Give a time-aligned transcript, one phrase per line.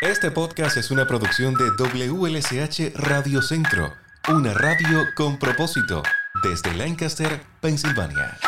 [0.00, 3.92] Este podcast es una producción de WLSH Radio Centro,
[4.28, 6.04] una radio con propósito,
[6.40, 8.38] desde Lancaster, Pensilvania.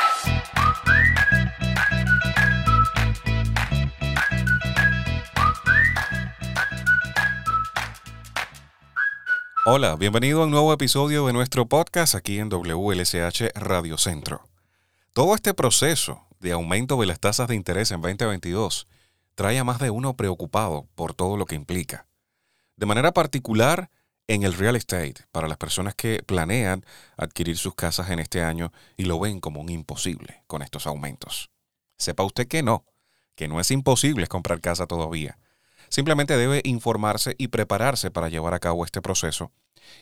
[9.67, 14.45] Hola, bienvenido a un nuevo episodio de nuestro podcast aquí en WLSH Radio Centro.
[15.13, 18.87] Todo este proceso de aumento de las tasas de interés en 2022
[19.35, 22.07] trae a más de uno preocupado por todo lo que implica.
[22.77, 23.91] De manera particular,
[24.27, 26.85] en el real estate, para las personas que planean
[27.17, 31.51] adquirir sus casas en este año y lo ven como un imposible con estos aumentos.
[31.99, 32.85] Sepa usted que no,
[33.35, 35.39] que no es imposible comprar casa todavía.
[35.89, 39.51] Simplemente debe informarse y prepararse para llevar a cabo este proceso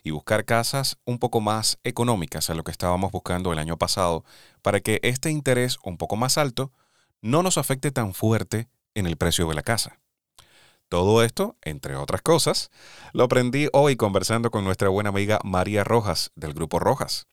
[0.02, 4.24] y buscar casas un poco más económicas a lo que estábamos buscando el año pasado
[4.60, 6.72] para que este interés un poco más alto
[7.22, 9.98] no nos afecte tan fuerte en el precio de la casa.
[10.88, 12.70] Todo esto, entre otras cosas,
[13.12, 17.26] lo aprendí hoy conversando con nuestra buena amiga María Rojas del Grupo Rojas.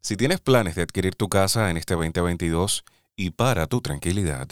[0.00, 2.84] Si tienes planes de adquirir tu casa en este 2022
[3.16, 4.48] y para tu tranquilidad,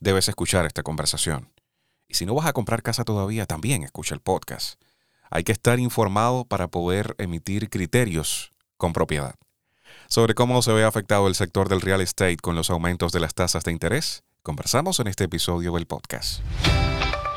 [0.00, 1.50] debes escuchar esta conversación.
[2.08, 4.80] Y si no vas a comprar casa todavía, también escucha el podcast.
[5.30, 9.34] Hay que estar informado para poder emitir criterios con propiedad.
[10.08, 13.34] Sobre cómo se ve afectado el sector del real estate con los aumentos de las
[13.34, 16.42] tasas de interés, Conversamos en este episodio del podcast.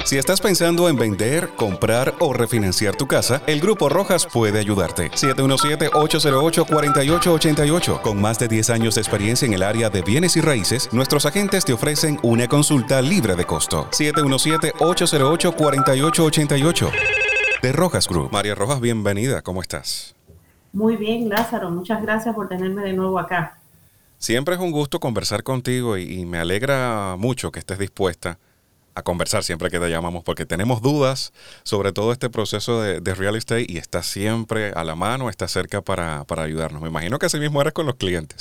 [0.03, 5.09] Si estás pensando en vender, comprar o refinanciar tu casa, el Grupo Rojas puede ayudarte.
[5.11, 8.01] 717-808-4888.
[8.01, 11.25] Con más de 10 años de experiencia en el área de bienes y raíces, nuestros
[11.25, 13.87] agentes te ofrecen una consulta libre de costo.
[13.91, 16.91] 717-808-4888.
[17.61, 18.33] De Rojas Group.
[18.33, 19.41] María Rojas, bienvenida.
[19.43, 20.13] ¿Cómo estás?
[20.73, 21.71] Muy bien, Lázaro.
[21.71, 23.57] Muchas gracias por tenerme de nuevo acá.
[24.17, 28.39] Siempre es un gusto conversar contigo y, me alegra mucho que estés dispuesta
[28.95, 33.35] a conversar siempre que te llamamos porque tenemos dudas sobre todo este proceso de, real
[33.35, 36.81] estate y estás siempre a la mano, estás cerca para, para ayudarnos.
[36.81, 38.39] Me imagino que así mismo eres con los clientes.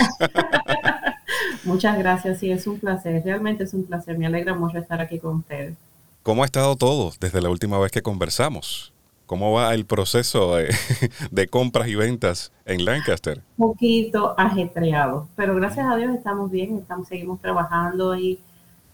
[1.64, 5.18] Muchas gracias, sí, es un placer, realmente es un placer, me alegra mucho estar aquí
[5.18, 5.74] con ustedes.
[6.22, 8.92] ¿Cómo ha estado todo desde la última vez que conversamos?
[9.26, 10.54] ¿Cómo va el proceso
[11.30, 13.42] de, compras y ventas en Lancaster?
[13.56, 18.38] Un poquito ajetreado, pero gracias a Dios estamos bien, estamos, seguimos trabajando y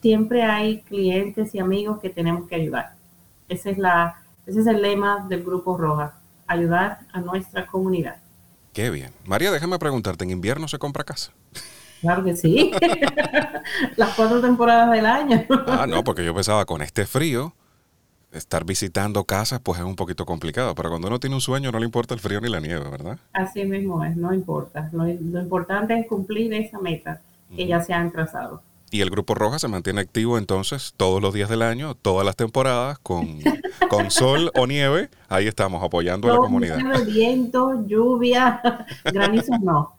[0.00, 2.94] siempre hay clientes y amigos que tenemos que ayudar.
[3.48, 6.15] Ese es, la, ese es el lema del Grupo Roja,
[6.47, 8.16] ayudar a nuestra comunidad.
[8.72, 9.10] Qué bien.
[9.26, 11.32] María, déjame preguntarte, ¿en invierno se compra casa?
[12.00, 12.72] Claro que sí.
[13.97, 15.44] Las cuatro temporadas del año.
[15.66, 17.54] ah, no, porque yo pensaba con este frío
[18.32, 21.78] estar visitando casas pues es un poquito complicado, pero cuando uno tiene un sueño no
[21.78, 23.19] le importa el frío ni la nieve, ¿verdad?
[23.32, 24.88] Así mismo es, no importa.
[24.93, 27.21] Lo, importante es cumplir esa meta
[27.54, 28.62] que ya se han trazado.
[28.91, 32.37] Y el Grupo Roja se mantiene activo entonces todos los días del año, todas las
[32.37, 33.38] temporadas, con,
[33.88, 35.09] con sol o nieve.
[35.31, 36.78] Ahí estamos apoyando a la comunidad.
[37.06, 38.60] viento, lluvia,
[39.04, 39.94] granizos no.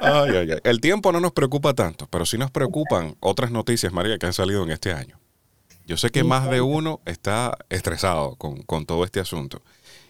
[0.00, 0.58] Ay, ay, ay.
[0.62, 4.32] El tiempo no nos preocupa tanto, pero sí nos preocupan otras noticias, María, que han
[4.32, 5.18] salido en este año.
[5.86, 9.60] Yo sé que más de uno está estresado con, todo este asunto.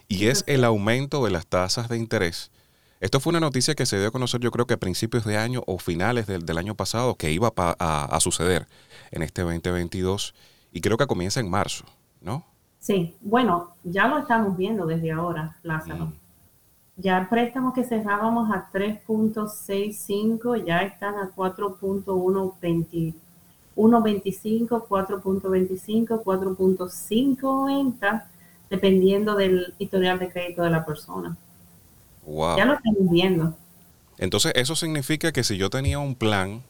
[0.07, 2.53] Y es el aumento de las tasas de interés.
[3.01, 5.37] Esto fue una noticia que se dio a conocer yo creo que a principios de
[5.37, 8.69] año o finales del, año pasado que iba a, suceder
[9.11, 10.34] en este 2022
[10.73, 11.84] y creo que comienza en marzo,
[12.21, 12.47] ¿no?
[12.79, 16.07] Sí, bueno, ya lo estamos viendo desde ahora, Lázaro.
[16.07, 16.13] Mm.
[16.97, 23.15] Ya el préstamo que cerrábamos a 3.65 ya están a 4.120
[23.77, 28.25] 1.25, 4.25, 4.50,
[28.71, 31.37] dependiendo del historial de crédito de la persona.
[32.27, 32.57] Wow.
[32.57, 33.55] Ya lo estamos viendo.
[34.19, 36.63] Entonces, eso significa que si yo tenía un plan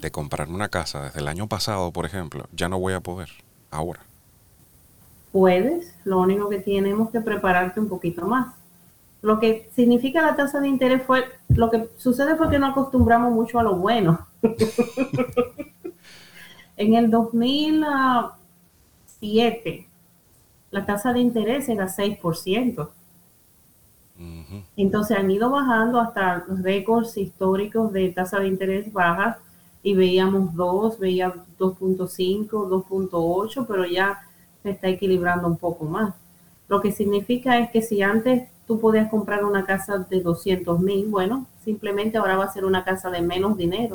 [0.00, 3.28] de comprarme una casa desde el año pasado, por ejemplo, ya no voy a poder
[3.70, 4.00] ahora.
[5.30, 8.54] Puedes, lo único que tenemos que prepararte un poquito más.
[9.22, 13.32] Lo que significa la tasa de interés fue, lo que sucede fue que no acostumbramos
[13.32, 14.26] mucho a lo bueno.
[16.76, 19.88] En el 2007,
[20.70, 22.88] la tasa de interés era 6%.
[24.76, 29.36] Entonces han ido bajando hasta récords históricos de tasa de interés bajas
[29.82, 34.20] y veíamos 2, veíamos 2.5, 2.8, pero ya
[34.62, 36.14] se está equilibrando un poco más.
[36.68, 41.06] Lo que significa es que si antes tú podías comprar una casa de 200 mil,
[41.06, 43.94] bueno, simplemente ahora va a ser una casa de menos dinero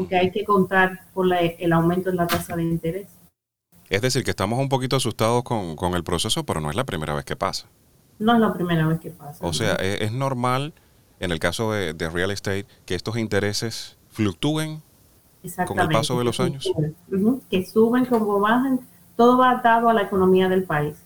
[0.00, 3.06] porque hay que contar por el aumento en la tasa de interés.
[3.90, 7.12] Es decir, que estamos un poquito asustados con, el proceso, pero no es la primera
[7.12, 7.66] vez que pasa.
[8.18, 9.44] No es la primera vez que pasa.
[9.44, 10.72] O sea, es, normal
[11.18, 14.82] en el caso de, real estate que estos intereses fluctúen
[15.66, 16.72] con el paso de los años.
[17.50, 18.80] Que suben como bajan.
[19.16, 20.96] todo va atado a la economía del país.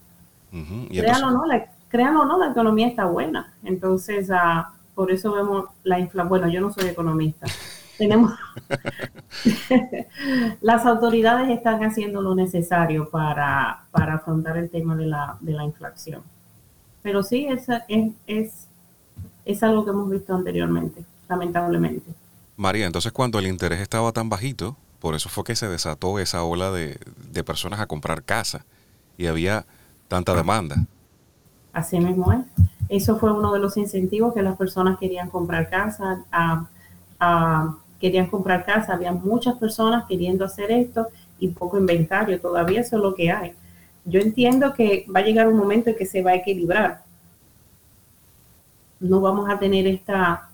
[0.88, 3.54] créanlo, o no, la, créanlo no, la economía está buena.
[3.64, 4.62] Entonces, uh,
[4.94, 6.28] por eso vemos la inflación.
[6.28, 7.48] Bueno, yo no soy economista.
[7.98, 8.32] Tenemos
[10.60, 15.64] las autoridades están haciendo lo necesario para, para afrontar el tema de la, de la
[15.64, 16.22] inflación.
[17.02, 18.66] Pero sí, es, es, es,
[19.44, 22.10] es algo que hemos visto anteriormente, lamentablemente.
[22.56, 26.44] María, entonces cuando el interés estaba tan bajito, por eso fue que se desató esa
[26.44, 26.98] ola de,
[27.30, 28.64] de personas a comprar casa
[29.18, 29.66] y había
[30.08, 30.86] tanta demanda.
[31.72, 32.40] Así mismo es.
[32.88, 36.24] Eso fue uno de los incentivos que las personas querían comprar casa,
[38.04, 38.92] querían comprar casa.
[38.92, 41.08] Había muchas personas queriendo hacer esto
[41.38, 42.38] y poco inventario.
[42.38, 43.54] Todavía eso es lo que hay.
[44.04, 47.02] Yo entiendo que va a llegar un momento en que se va a equilibrar.
[49.00, 50.50] No vamos a tener esta,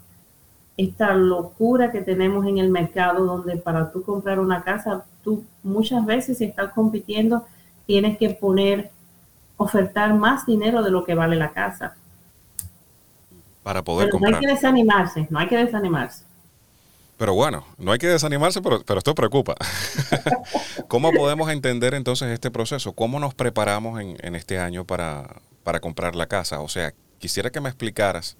[0.77, 6.07] esta locura que tenemos en el mercado donde para tú comprar una casa, tú muchas
[6.07, 7.45] veces si estás compitiendo
[7.85, 8.93] tienes que poner,
[9.57, 11.97] ofertar más dinero de lo que vale la casa
[13.65, 14.31] para poder comprar.
[14.31, 16.30] No hay que desanimarse, no hay que desanimarse.
[17.21, 19.55] Pero bueno, no hay que desanimarse, pero, pero esto preocupa.
[20.89, 22.95] ¿Cómo podemos entender entonces este proceso?
[22.95, 26.61] ¿Cómo nos preparamos en, este año para, para, comprar la casa?
[26.61, 28.39] O sea, quisiera que me explicaras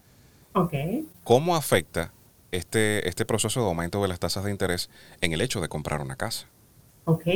[1.25, 2.11] cómo afecta
[2.53, 4.89] este, este proceso de aumento de las tasas de interés
[5.21, 6.47] en el hecho de comprar una casa.
[7.05, 7.27] Ok.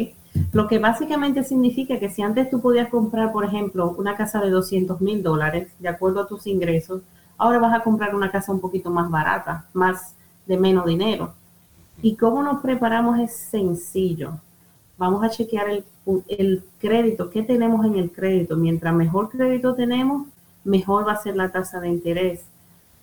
[0.52, 4.48] Lo que básicamente significa que si antes tú podías comprar, por ejemplo, una casa de
[4.48, 7.02] 200 mil dólares, de acuerdo a tus ingresos,
[7.36, 10.14] ahora vas a comprar una casa un poquito más barata, más
[10.46, 11.34] de menos dinero.
[12.02, 13.18] ¿Y cómo nos preparamos?
[13.18, 14.40] Es sencillo.
[14.98, 15.66] Vamos a chequear
[16.28, 18.56] el, crédito, qué tenemos en el crédito.
[18.56, 20.26] Mientras mejor crédito tenemos,
[20.64, 22.44] mejor va a ser la tasa de interés.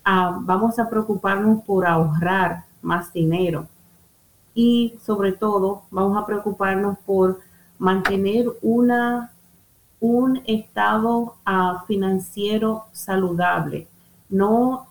[0.03, 3.67] Ah, vamos a preocuparnos por ahorrar más dinero.
[4.53, 7.39] Y sobre todo, vamos a preocuparnos por
[7.79, 9.31] mantener una,
[9.99, 13.87] un estado ah, financiero saludable
[14.31, 14.87] no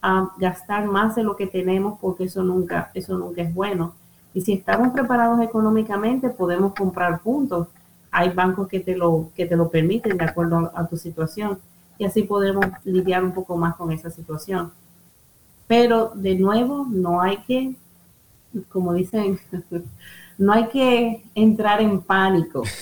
[0.00, 3.94] a gastar más de lo que tenemos porque eso nunca, eso nunca es bueno.
[4.34, 7.68] Y si estamos preparados económicamente, podemos comprar puntos.
[8.10, 11.58] Hay bancos que te lo, que te lo permiten de acuerdo a, tu situación
[11.98, 14.72] y así podemos lidiar un poco más con esa situación.
[15.66, 17.76] Pero de nuevo, no hay que,
[18.68, 19.38] como dicen,
[20.38, 22.62] no hay que entrar en pánico.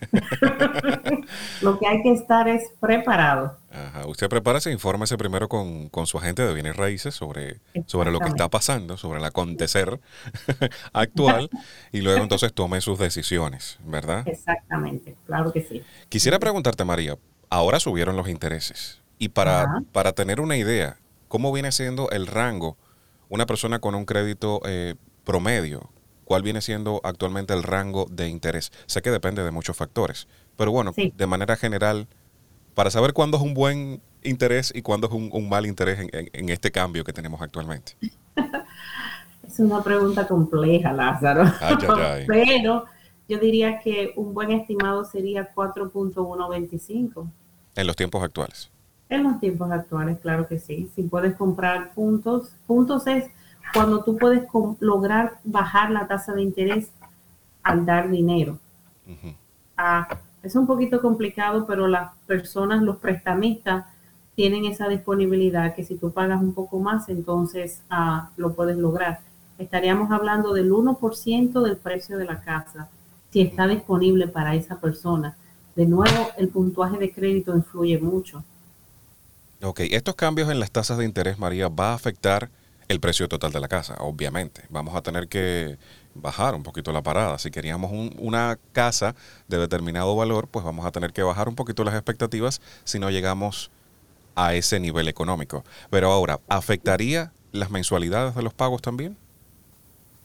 [1.62, 3.56] Lo que hay que estar es preparado.
[3.86, 4.06] Ajá.
[4.06, 8.48] Usted prepárese, infórmese primero con, su agente de bienes raíces sobre, sobre lo que está
[8.48, 10.00] pasando, sobre el acontecer
[10.92, 11.50] actual,
[11.92, 14.26] y luego entonces tome sus decisiones, ¿verdad?
[14.26, 15.82] Exactamente, claro que sí.
[16.08, 17.16] Quisiera preguntarte, María,
[17.50, 20.98] ahora subieron los intereses, y para, para tener una idea,
[21.28, 22.76] ¿cómo viene siendo el rango
[23.28, 25.90] una persona con un crédito eh, promedio?
[26.24, 28.70] ¿Cuál viene siendo actualmente el rango de interés?
[28.86, 32.06] Sé que depende de muchos factores, pero bueno, de manera general,
[32.78, 36.70] para saber cuándo es un buen interés y cuándo es un, mal interés en, este
[36.70, 37.96] cambio que tenemos actualmente.
[39.42, 41.42] es una pregunta compleja, Lázaro.
[42.28, 42.84] Pero
[43.28, 47.28] yo diría que un buen estimado sería 4.125.
[47.74, 48.70] En los tiempos actuales.
[49.08, 50.88] En los tiempos actuales, claro que sí.
[50.94, 53.24] Si puedes comprar puntos, puntos es
[53.74, 54.44] cuando tú puedes
[54.78, 56.92] lograr bajar la tasa de interés
[57.64, 58.56] al dar dinero.
[59.76, 60.06] Ah,
[60.48, 63.84] es un poquito complicado, pero las personas, los prestamistas,
[64.34, 69.20] tienen esa disponibilidad que si tú pagas un poco más, entonces ah, lo puedes lograr.
[69.58, 72.88] Estaríamos hablando del 1% del precio de la casa,
[73.30, 75.36] si está disponible para esa persona.
[75.76, 78.42] De nuevo, el puntuaje de crédito influye mucho.
[79.62, 82.48] Ok, estos cambios en las tasas de interés, María, va a afectar
[82.86, 84.62] el precio total de la casa, obviamente.
[84.70, 85.76] Vamos a tener que
[86.20, 87.38] bajar un poquito la parada.
[87.38, 89.14] Si queríamos una casa
[89.48, 93.10] de determinado valor, pues vamos a tener que bajar un poquito las expectativas si no
[93.10, 93.70] llegamos
[94.34, 95.64] a ese nivel económico.
[95.90, 99.16] Pero ahora, ¿afectaría las mensualidades de los pagos también?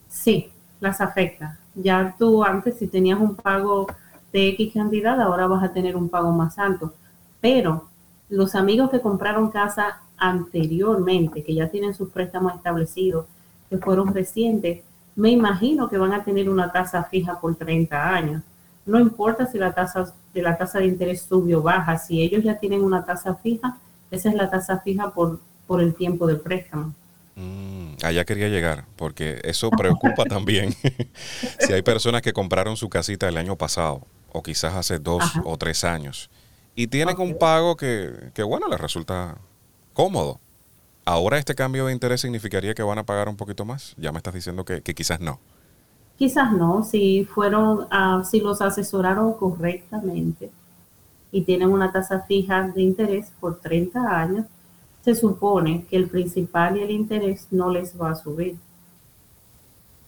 [0.08, 1.58] Sí, las afecta.
[1.74, 3.86] Ya tú antes si tenías un pago
[4.32, 6.94] de X cantidad, ahora vas a tener un pago más alto.
[7.40, 7.88] Pero
[8.28, 13.26] los amigos que compraron casa anteriormente, que ya tienen sus préstamos establecidos,
[13.68, 14.82] que fueron recientes,
[15.16, 18.42] me imagino que van a tener una tasa fija por 30 años.
[18.86, 22.42] No importa si la tasa de la tasa de interés sube o baja, si ellos
[22.42, 23.78] ya tienen una tasa fija,
[24.10, 26.94] esa es la tasa fija por, por el tiempo del préstamo.
[27.36, 30.74] Mm, allá quería llegar, porque eso preocupa también.
[31.58, 34.02] si hay personas que compraron su casita el año pasado,
[34.32, 36.30] o quizás hace dos o tres años,
[36.74, 39.38] y tienen un pago que, que, bueno, les resulta
[39.92, 40.40] cómodo.
[41.04, 43.94] Ahora este cambio de interés significaría que van a pagar un poquito más.
[43.98, 45.38] Ya me estás diciendo que, quizás no.
[46.16, 50.50] Quizás no, si fueron, ah, si los asesoraron correctamente
[51.32, 54.46] y tienen una tasa fija de interés por 30 años,
[55.04, 58.56] se supone que el principal y el interés no les va a subir.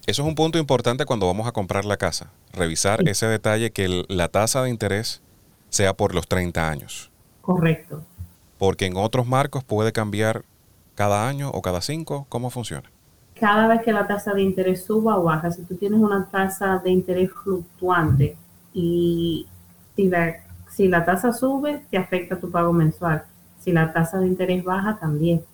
[0.06, 4.04] Eso es un punto importante cuando vamos a comprar la casa, revisar ese detalle que
[4.08, 5.20] la tasa de interés
[5.68, 7.10] sea por los 30 años.
[7.42, 8.04] Correcto.
[8.56, 10.44] Porque en otros marcos puede cambiar
[10.96, 12.26] cada año o cada cinco.
[12.28, 12.90] ¿Cómo funciona?
[13.38, 16.78] Cada vez que la tasa de interés suba o baja, si tú tienes una tasa
[16.78, 18.36] de interés fluctuante
[18.74, 19.46] y
[19.94, 20.34] si la,
[20.68, 23.24] si la tasa sube, te afecta tu pago mensual.
[23.60, 25.44] Si la tasa de interés baja, también.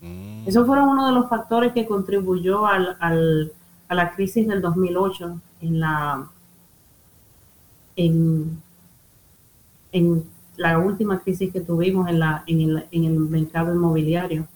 [0.00, 0.46] Mm.
[0.46, 3.52] Esos fueron uno de los factores que contribuyó al, al,
[3.88, 6.28] a la crisis del 2008 en la
[7.96, 8.62] en,
[9.90, 10.24] en
[10.56, 14.46] la última crisis que tuvimos en, la, en, el, en el mercado inmobiliario.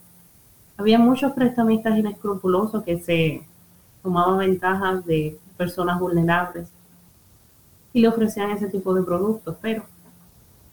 [0.83, 3.47] Había muchos prestamistas inescrupulosos que se
[4.03, 6.67] tomaban ventajas de personas vulnerables
[7.93, 9.85] y le ofrecían ese tipo de productos, pero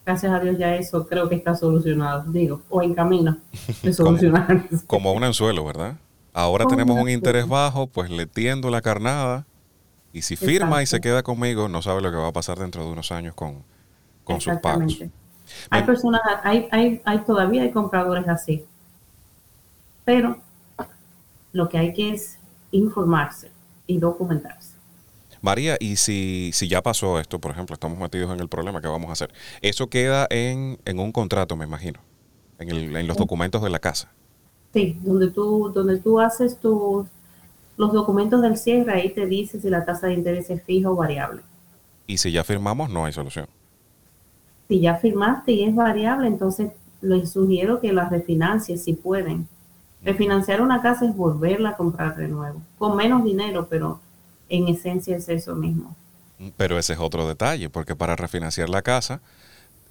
[0.04, 3.36] gracias a Dios ya eso creo que está solucionado, digo, o en camino
[3.84, 4.64] de solucionar.
[4.88, 5.94] como, un anzuelo, ¿verdad?
[6.32, 9.46] Ahora tenemos un interés bajo, pues le tiendo la carnada
[10.12, 12.84] y si firma y se queda conmigo, no sabe lo que va a pasar dentro
[12.84, 13.62] de unos años con,
[14.24, 15.04] con sus pagos.
[15.70, 18.66] Hay personas, hay, hay, hay todavía hay compradores así.
[20.04, 20.38] Pero
[21.52, 22.38] lo que hay que es
[22.70, 23.50] informarse
[23.86, 24.74] y documentarse.
[25.42, 28.88] María, y si, si ya pasó esto, por ejemplo, estamos metidos en el problema, ¿qué
[28.88, 29.32] vamos a hacer?
[29.62, 32.00] Eso queda en, un contrato, me imagino,
[32.58, 34.12] en, el, en los documentos de la casa.
[34.74, 37.06] Sí, donde tú, donde tú haces tus
[37.76, 40.96] los documentos del cierre, ahí te dice si la tasa de interés es fija o
[40.96, 41.40] variable.
[42.06, 43.46] Y si ya firmamos, no hay solución
[44.70, 49.48] si ya firmaste y es variable, entonces les sugiero que la refinancies si pueden.
[50.02, 54.00] Refinanciar una casa es volverla a comprar de nuevo, con menos dinero, pero
[54.48, 55.94] en esencia es eso mismo.
[56.56, 59.20] Pero ese es otro detalle, porque para refinanciar la casa,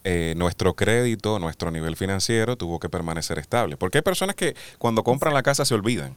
[0.04, 3.78] eh, nuestro crédito, nuestro nivel financiero tuvo que permanecer estable.
[3.78, 6.16] Porque hay personas que cuando compran la casa se olvidan.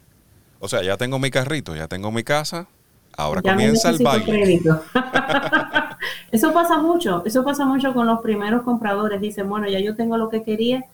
[0.60, 2.68] O sea, ya tengo mi carrito, ya tengo mi casa,
[3.16, 4.60] ahora comienza el baile.
[6.32, 9.20] Eso pasa mucho, eso pasa mucho con los primeros compradores.
[9.20, 10.84] Dicen, bueno, ya yo tengo lo que quería,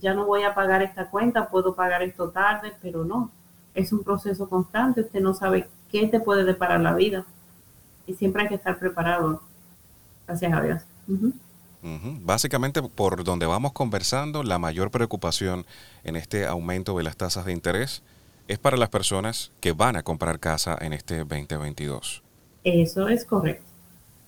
[0.00, 3.30] ya no voy a pagar esta cuenta, puedo pagar esto tarde, pero no.
[3.74, 7.24] Es un proceso constante, usted no sabe qué te puede deparar la vida.
[8.06, 9.42] Y siempre hay que estar preparado.
[10.26, 10.82] Gracias a Dios.
[12.22, 15.66] Básicamente, por donde vamos conversando, la mayor preocupación
[16.04, 18.02] en este aumento de las tasas de interés
[18.48, 22.22] es para las personas que van a comprar casa en este 2022.
[22.64, 23.64] Eso es correcto.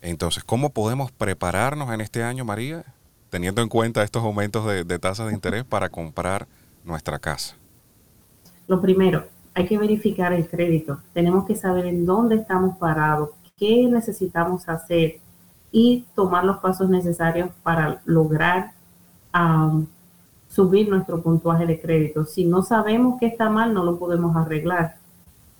[0.01, 2.85] Entonces, ¿cómo podemos prepararnos en este año, María,
[3.31, 6.47] teniendo en cuenta estos aumentos de, tasas de interés para comprar
[6.85, 7.57] nuestra casa?
[8.67, 11.01] Lo primero, hay que verificar el crédito.
[11.13, 15.21] Tenemos que saber en dónde estamos parados, qué necesitamos hacer
[15.73, 18.73] y tomar los pasos necesarios para lograr
[20.49, 22.25] subir nuestro puntuaje de crédito.
[22.25, 24.97] Si no sabemos qué está mal, no lo podemos arreglar.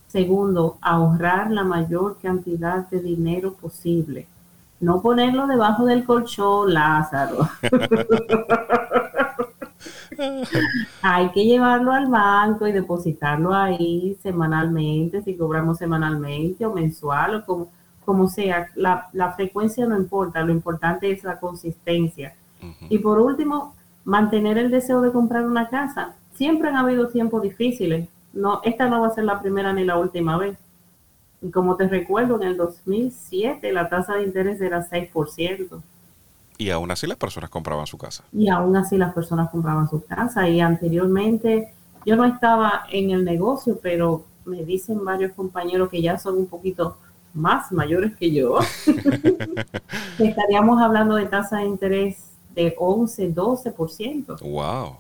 [0.09, 4.27] Segundo, ahorrar la mayor cantidad de dinero posible.
[4.81, 7.49] No ponerlo debajo del colchón, Lázaro.
[11.03, 17.45] Hay que llevarlo al banco y depositarlo ahí semanalmente, si cobramos semanalmente o mensual o
[17.45, 17.69] como,
[18.05, 18.69] como sea.
[18.75, 22.35] La, frecuencia no importa, lo importante es la consistencia.
[22.89, 26.15] Y por último, mantener el deseo de comprar una casa.
[26.35, 29.99] Siempre han habido tiempos difíciles, no, esta no va a ser la primera ni la
[29.99, 30.57] última vez.
[31.41, 35.83] Y como te recuerdo, en el 2007 la tasa de interés era 6%.
[36.59, 38.25] Y aún así las personas compraban su casa.
[38.33, 40.49] Y aún así las personas compraban su casa.
[40.49, 41.73] Y anteriormente
[42.05, 46.47] yo no estaba en el negocio, pero me dicen varios compañeros que ya son un
[46.47, 46.97] poquito
[47.33, 48.59] más mayores que yo.
[50.19, 54.41] estaríamos hablando de tasa de interés de 11, 12%.
[54.41, 54.97] Wow.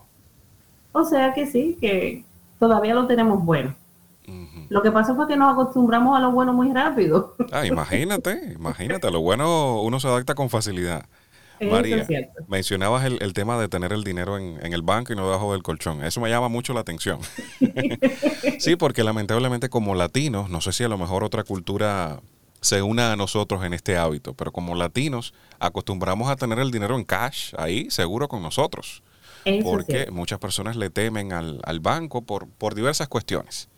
[0.93, 2.25] O sea que sí, que
[2.59, 3.75] todavía lo tenemos bueno.
[4.69, 7.35] Lo que pasa fue que nos acostumbramos a lo bueno muy rápido.
[7.51, 11.07] Ah, imagínate, imagínate, lo bueno uno se adapta con facilidad.
[11.61, 12.07] María,
[12.47, 15.63] mencionabas el, tema de tener el dinero en, en, el banco y no debajo del
[15.63, 16.05] colchón.
[16.05, 17.19] Eso me llama mucho la atención.
[18.59, 22.21] sí, porque lamentablemente como latinos, no sé si a lo mejor otra cultura
[22.61, 26.97] se una a nosotros en este hábito, pero como latinos acostumbramos a tener el dinero
[26.97, 29.03] en cash ahí, seguro con nosotros
[29.63, 33.69] porque muchas personas le temen al, banco por, por, diversas cuestiones.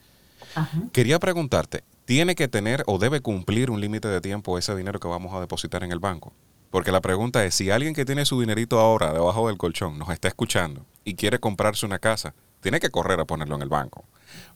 [0.93, 5.09] Quería preguntarte, ¿tiene que tener o debe cumplir un límite de tiempo ese dinero que
[5.09, 6.33] vamos a depositar en el banco?
[6.71, 10.11] Porque la pregunta es, si alguien que tiene su dinerito ahora debajo del colchón nos
[10.11, 14.05] está escuchando y quiere comprarse una casa, tiene que correr a ponerlo en el banco.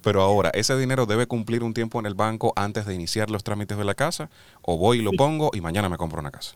[0.03, 3.43] Pero ahora, ¿ese dinero debe cumplir un tiempo en el banco antes de iniciar los
[3.43, 4.31] trámites de la casa?
[4.63, 6.55] ¿O voy y lo pongo y mañana me compro una casa?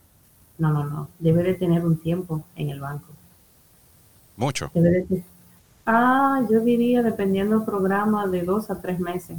[0.59, 1.09] No, no, no.
[1.19, 3.09] Debe de tener un tiempo en el banco.
[4.37, 4.71] Mucho.
[4.75, 5.25] Debe de
[5.91, 9.39] Ah, yo diría, dependiendo del programa, de dos a tres meses.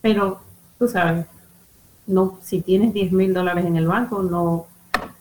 [0.00, 0.40] Pero,
[0.78, 1.26] tú sabes,
[2.06, 4.68] no, si tienes 10 mil dólares en el banco, no,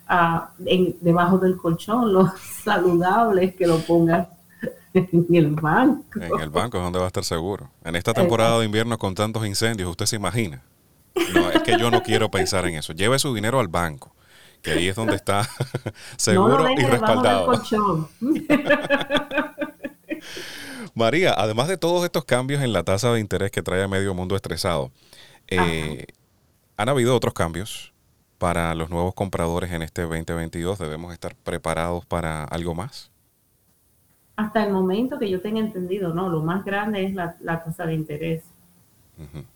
[0.07, 2.31] ah, en, debajo del colchón, lo
[2.63, 4.27] saludable es que lo pongas
[4.93, 6.19] en el banco.
[6.21, 7.71] En el banco es donde va a estar seguro.
[7.83, 10.61] En esta temporada de invierno con tantos incendios, ¿usted se imagina?
[11.33, 12.93] No, es que yo no quiero pensar en eso.
[12.93, 14.13] Lleve su dinero al banco,
[14.61, 15.47] que ahí es donde está
[16.17, 17.61] seguro y respaldado.
[20.95, 24.13] María, además de todos estos cambios en la tasa de interés que trae a medio
[24.13, 24.91] mundo estresado,
[25.47, 26.07] eh,
[26.77, 27.93] ¿han habido otros cambios
[28.37, 30.77] para los nuevos compradores en este 2022?
[30.79, 33.11] ¿Debemos estar preparados para algo más?
[34.35, 37.93] Hasta el momento que yo tenga entendido, no, lo más grande es la, tasa de
[37.93, 38.43] interés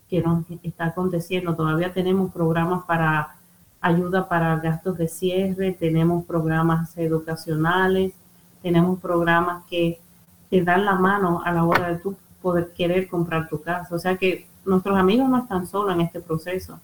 [0.08, 1.56] que nos está aconteciendo.
[1.56, 3.36] Todavía tenemos programas para
[3.84, 8.14] ayuda para gastos de cierre, tenemos programas educacionales,
[8.62, 10.00] tenemos programas que
[10.48, 13.94] te dan la mano a la hora de tú poder querer comprar tu casa.
[13.94, 16.80] O sea que nuestros amigos no están solos en este proceso.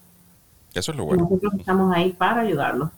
[0.75, 1.23] Eso es lo bueno.
[1.23, 2.90] Nosotros estamos ahí para ayudarlos.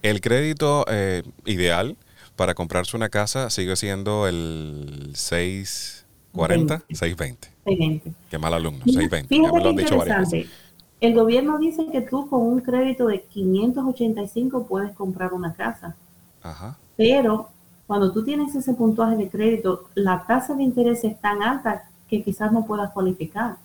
[0.00, 1.98] El crédito eh, ideal
[2.36, 7.48] para comprarse una casa sigue siendo el 640, 620.
[7.66, 8.12] 620.
[8.30, 9.36] Qué mal alumno, 620.
[9.36, 10.63] ya me lo han dicho varias veces.
[11.00, 15.96] El gobierno dice que tú con un crédito de 585 puedes comprar una casa.
[16.42, 16.78] Ajá.
[16.96, 17.48] Pero
[17.86, 22.22] cuando tú tienes ese puntuaje de crédito, la tasa de interés es tan alta que
[22.22, 23.56] quizás no puedas cualificar.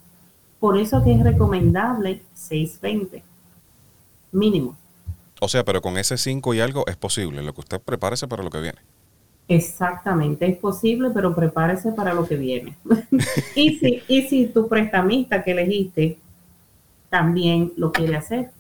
[0.60, 3.24] Por eso que es recomendable 620
[4.32, 4.78] mínimo.
[5.42, 7.42] O sea, pero con ese 5 y algo es posible.
[7.42, 8.80] Lo que usted prepárese para lo que viene.
[9.48, 12.78] Exactamente, es posible, pero prepárese para lo que viene.
[13.56, 16.20] y, si, y si tu prestamista que elegiste
[17.10, 18.52] también lo quiere hacer.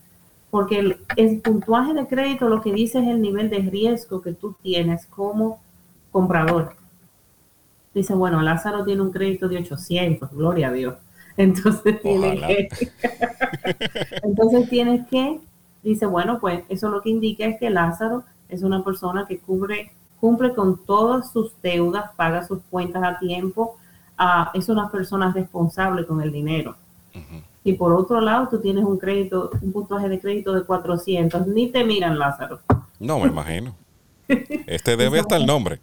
[0.50, 4.34] Porque el, el, puntuaje de crédito lo que dice es el nivel de riesgo que
[4.34, 5.62] tú tienes como
[6.12, 6.76] comprador.
[7.94, 10.96] Dice, bueno, Lázaro tiene un crédito de 800, gloria a Dios.
[11.38, 12.70] Entonces tienes que,
[14.24, 15.40] entonces tienes que
[15.84, 19.92] dice, bueno, pues eso lo que indica es que Lázaro es una persona que cubre,
[20.20, 23.78] cumple con todas sus deudas, paga sus cuentas a tiempo,
[24.20, 26.76] uh, es una persona responsable con el dinero.
[27.70, 31.72] Y por otro lado, tú tienes un crédito, un puntaje de crédito de 400, ni
[31.72, 32.62] te miran, Lázaro.
[33.00, 33.76] No, me imagino.
[34.28, 35.80] Este debe hasta el nombre.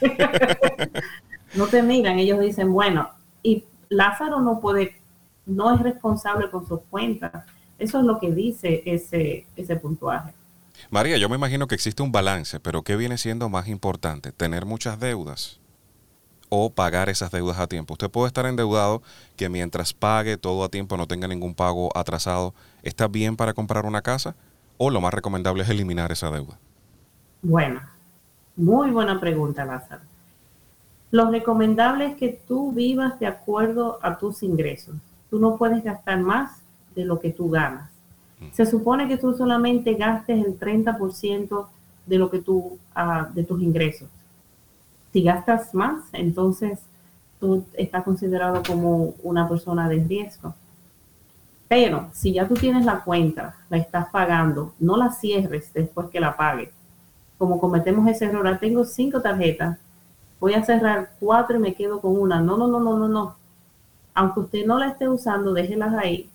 [1.54, 3.08] no te miran, ellos dicen, bueno,
[3.42, 5.00] y Lázaro no puede,
[5.46, 7.44] no es responsable con sus cuentas
[7.80, 10.34] eso es lo que dice ese, ese puntuaje.
[10.90, 14.32] María, yo me imagino que existe un balance, pero ¿qué viene siendo más importante?
[14.32, 15.59] ¿Tener muchas deudas
[16.50, 17.94] o pagar esas deudas a tiempo?
[17.94, 19.00] Usted puede estar endeudado
[19.36, 23.86] que mientras pague todo a tiempo, no tenga ningún pago atrasado, ¿está bien para comprar
[23.86, 24.36] una casa?
[24.76, 26.58] ¿O lo más recomendable es eliminar esa deuda?
[27.42, 27.80] Bueno,
[28.56, 30.02] muy buena pregunta, Lázaro.
[31.10, 34.94] Lo recomendable es que tú vivas de acuerdo a tus ingresos.
[35.28, 36.60] Tú no puedes gastar más
[36.94, 37.90] de lo que tú ganas.
[38.38, 38.52] Mm.
[38.52, 41.66] Se supone que tú solamente gastes el 30%
[42.06, 44.08] de lo que tú, ah, de tus ingresos.
[45.12, 46.80] Si gastas más, entonces
[47.40, 50.54] tú estás considerado como una persona de riesgo.
[51.68, 56.20] Pero si ya tú tienes la cuenta, la estás pagando, no la cierres después que
[56.20, 56.70] la pagues.
[57.38, 59.78] Como cometemos ese error, ah, tengo cinco tarjetas,
[60.38, 62.40] voy a cerrar cuatro y me quedo con una.
[62.40, 63.36] No, no, no, no, no, no.
[64.14, 66.28] Aunque usted no la esté usando, déjelas ahí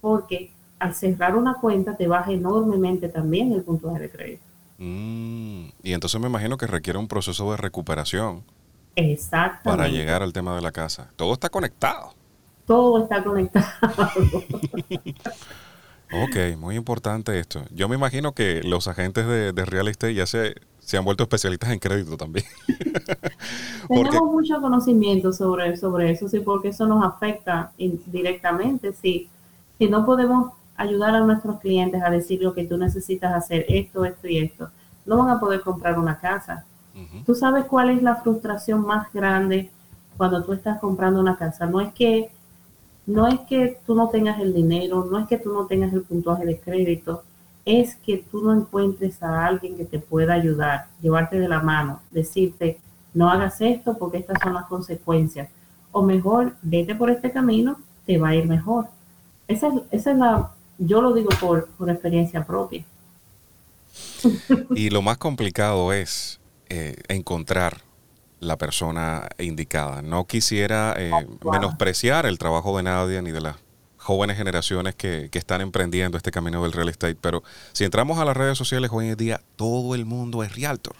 [0.00, 4.51] porque al cerrar una cuenta te baja enormemente también el puntaje de crédito.
[4.78, 8.44] Mm, y entonces me imagino que requiere un proceso de recuperación.
[8.96, 9.70] Exacto.
[9.70, 11.10] Para llegar al tema de la casa.
[11.16, 12.14] Todo está conectado.
[12.66, 13.66] Todo está conectado.
[16.12, 17.62] ok, muy importante esto.
[17.70, 21.70] Yo me imagino que los agentes de, real estate ya se, se, han vuelto especialistas
[21.70, 22.46] en crédito también.
[23.88, 28.92] Tenemos mucho conocimiento sobre, sobre eso, sí, porque eso nos afecta directamente.
[28.92, 29.28] Sí
[29.82, 30.52] si no podemos
[30.82, 34.70] ayudar a nuestros clientes a decir lo que tú necesitas hacer, esto, esto y esto,
[35.06, 36.64] no van a poder comprar una casa.
[37.24, 39.70] Tú sabes cuál es la frustración más grande
[40.16, 41.66] cuando tú estás comprando una casa.
[41.66, 42.30] No es que
[43.06, 46.02] no es que tú no tengas el dinero, no es que tú no tengas el
[46.02, 47.24] puntuaje de crédito,
[47.64, 52.00] es que tú no encuentres a alguien que te pueda ayudar, llevarte de la mano,
[52.10, 52.80] decirte,
[53.14, 55.48] no hagas esto porque estas son las consecuencias.
[55.90, 58.86] O mejor, vete por este camino, te va a ir mejor.
[59.48, 62.84] Esa es, la, yo lo digo por, experiencia propia.
[64.74, 67.82] Y lo más complicado es eh, encontrar
[68.40, 70.02] la persona indicada.
[70.02, 71.10] No quisiera eh,
[71.44, 73.56] menospreciar el trabajo de nadie ni de las
[73.98, 78.24] jóvenes generaciones que, que, están emprendiendo este camino del real estate, pero si entramos a
[78.24, 80.96] las redes sociales hoy en día, todo el mundo es realtor.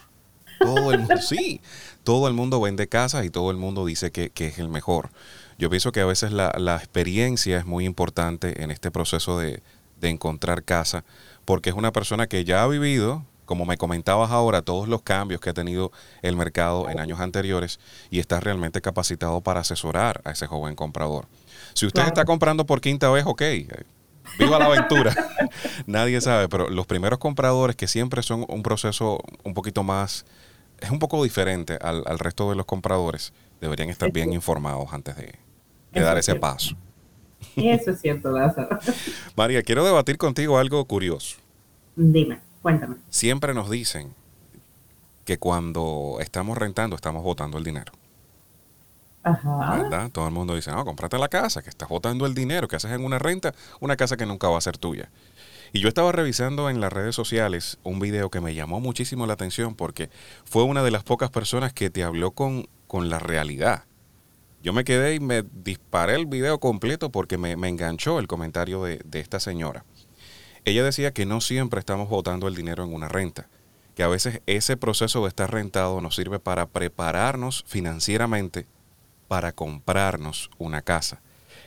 [0.59, 1.59] Todo el mundo, sí,
[2.03, 5.09] todo el mundo vende casas y todo el mundo dice que, que es el mejor.
[5.57, 9.61] Yo pienso que a veces la, la, experiencia es muy importante en este proceso de,
[9.99, 11.03] de encontrar casa,
[11.45, 15.41] porque es una persona que ya ha vivido, como me comentabas ahora, todos los cambios
[15.41, 20.31] que ha tenido el mercado en años anteriores y está realmente capacitado para asesorar a
[20.31, 21.27] ese joven comprador.
[21.73, 23.41] Si usted está comprando por quinta vez, ok,
[24.39, 25.13] viva la aventura.
[25.85, 30.25] Nadie sabe, pero los primeros compradores que siempre son un proceso un poquito más,
[30.83, 35.15] es un poco diferente al, al resto de los compradores, deberían estar bien informados antes
[35.15, 35.33] de,
[35.93, 36.75] de dar ese paso.
[37.55, 38.79] Eso es cierto, Lázaro.
[39.35, 41.37] María, quiero debatir contigo algo curioso.
[41.95, 42.39] Dime.
[42.61, 42.95] Cuéntame.
[43.09, 44.13] Siempre nos dicen
[45.25, 47.91] que cuando estamos rentando estamos botando el dinero.
[49.23, 49.83] Ajá.
[49.83, 50.09] ¿Verdad?
[50.11, 52.91] Todo el mundo dice, no, cómprate la casa, que estás botando el dinero, que haces
[52.91, 55.09] en una renta, una casa que nunca va a ser tuya.
[55.75, 59.33] Y yo estaba revisando en las redes sociales un video que me llamó muchísimo la
[59.33, 60.11] atención porque
[60.45, 63.85] fue una de las pocas personas que te habló con, con la realidad.
[64.61, 68.83] Yo me quedé y me disparé el video completo porque me, me enganchó el comentario
[68.83, 69.83] de, de esta señora.
[70.63, 73.49] Ella decía que no siempre estamos botando el dinero en una renta,
[73.95, 78.67] que a veces ese proceso de estar rentado nos sirve para prepararnos financieramente
[79.27, 81.22] para comprarnos una casa.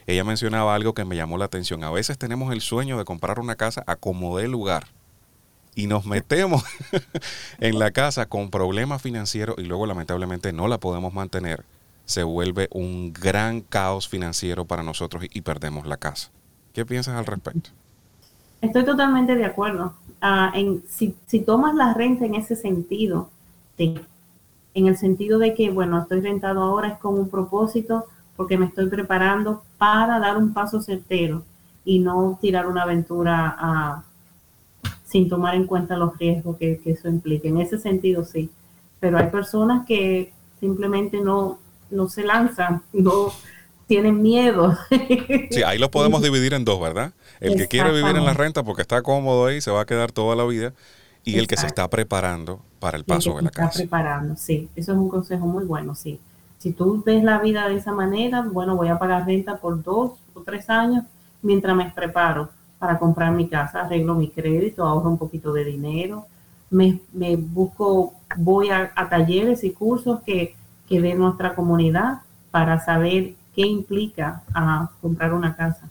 [0.07, 1.83] Ella mencionaba algo que me llamó la atención.
[1.83, 4.87] A veces tenemos el sueño de comprar una casa a como dé lugar
[5.75, 6.65] y nos metemos
[7.61, 11.65] en la casa con problemas financieros y luego lamentablemente no la podemos mantener.
[12.05, 16.31] Se vuelve un gran caos financiero para nosotros y perdemos la casa.
[16.73, 17.71] ¿Qué piensas al respecto?
[18.61, 19.95] Estoy totalmente de acuerdo.
[20.23, 23.29] Uh, en, si, si, tomas la renta en ese sentido,
[23.77, 24.07] en
[24.75, 28.89] el sentido de que, bueno, estoy rentado ahora es con un propósito porque me estoy
[28.89, 31.45] preparando para dar un paso certero
[31.85, 37.09] y no tirar una aventura uh, sin tomar en cuenta los riesgos que, que, eso
[37.09, 37.49] implica.
[37.49, 38.51] En ese sentido, sí.
[39.01, 41.59] Pero hay personas que simplemente no,
[41.91, 43.33] no se lanzan, no
[43.87, 44.77] tienen miedo.
[45.51, 47.13] Sí, ahí lo podemos dividir en dos, ¿verdad?
[47.41, 50.13] El que quiere vivir en la renta porque está cómodo ahí, se va a quedar
[50.13, 50.73] toda la vida,
[51.25, 51.41] y Exacto.
[51.41, 53.69] el que se está preparando para el paso el de la casa.
[53.69, 54.69] Está preparando, sí.
[54.77, 56.21] Eso es un consejo muy bueno, sí.
[56.59, 60.13] Si tú ves la vida de esa manera, bueno, voy a pagar renta por dos
[60.35, 61.05] o tres años
[61.43, 66.27] mientras me preparo para comprar mi casa, arreglo mi crédito, ahorro un poquito de dinero,
[66.71, 70.57] me, me busco, voy a, a, talleres y cursos que,
[70.89, 75.89] que de nuestra comunidad para saber qué implica a comprar una casa.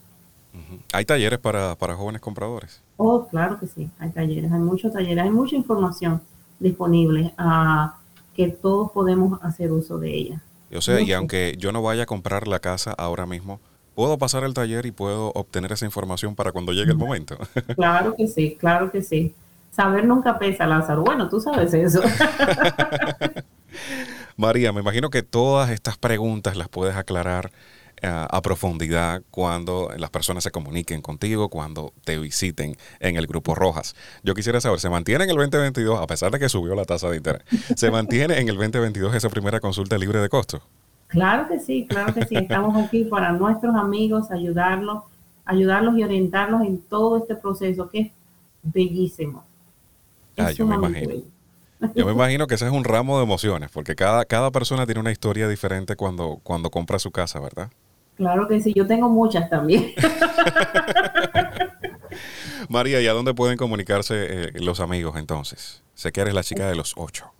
[0.93, 2.81] ¿Hay talleres para, para, jóvenes compradores?
[2.97, 6.21] Oh, claro que sí, hay talleres, hay muchos talleres, hay mucha información
[6.59, 7.89] disponible uh,
[8.35, 10.41] que todos podemos hacer uso de ella.
[10.75, 13.59] O sea, y aunque yo no vaya a comprar la casa ahora mismo,
[13.95, 17.37] ¿puedo pasar el taller y puedo obtener esa información para cuando llegue el momento?
[17.75, 19.33] Claro que sí, claro que sí.
[19.71, 21.03] Saber nunca pesa, Lázaro.
[21.03, 22.01] Bueno, tú sabes eso.
[24.37, 27.51] María, me imagino que todas estas preguntas las puedes aclarar
[28.01, 33.95] a profundidad cuando las personas se comuniquen contigo, cuando te visiten en el Grupo Rojas.
[34.23, 37.09] Yo quisiera saber, ¿se mantiene en el 2022, a pesar de que subió la tasa
[37.09, 37.43] de interés,
[37.75, 40.61] ¿se mantiene en el 2022 esa primera consulta libre de costo?
[41.07, 42.35] Claro que sí, claro que sí.
[42.35, 45.03] Estamos aquí para nuestros amigos, ayudarlos,
[45.45, 48.11] ayudarlos y orientarlos en todo este proceso que es
[48.63, 49.43] bellísimo.
[50.37, 51.07] Ah, yo me imagino.
[51.07, 51.35] Bello.
[51.93, 55.01] Yo me imagino que ese es un ramo de emociones, porque cada, cada persona tiene
[55.01, 57.69] una historia diferente cuando, cuando compra su casa, ¿verdad?
[58.15, 59.93] Claro que sí, yo tengo muchas también.
[62.69, 65.83] María, ¿y a dónde pueden comunicarse eh, los amigos entonces?
[65.93, 67.31] Sé que eres la chica de los ocho.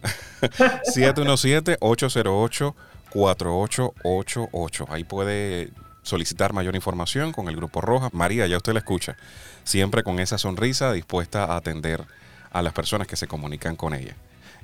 [3.12, 4.86] 717-808-4888.
[4.90, 8.08] Ahí puede solicitar mayor información con el Grupo Roja.
[8.12, 9.16] María, ya usted la escucha.
[9.64, 12.04] Siempre con esa sonrisa dispuesta a atender
[12.50, 14.14] a las personas que se comunican con ella.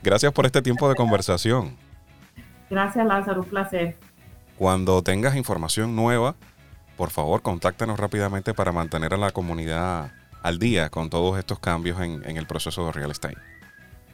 [0.02, 1.76] Gracias por este tiempo de conversación.
[2.70, 3.96] Gracias, Lázaro, un placer.
[4.56, 6.34] Cuando tengas información nueva,
[6.96, 12.00] por favor, contáctanos rápidamente para mantener a la comunidad al día con todos estos cambios
[12.00, 13.38] en, en el proceso de real estate.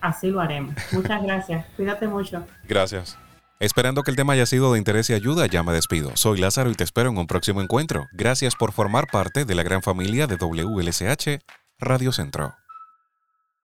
[0.00, 0.74] Así lo haremos.
[0.92, 1.66] Muchas gracias.
[1.76, 2.44] Cuídate mucho.
[2.66, 3.18] Gracias.
[3.60, 6.12] Esperando que el tema haya sido de interés y ayuda, ya me despido.
[6.16, 8.08] Soy Lázaro y te espero en un próximo encuentro.
[8.10, 11.44] Gracias por formar parte de la gran familia de WLSH
[11.78, 12.54] Radio Centro.